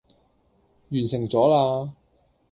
[0.89, 1.93] 完成咗啦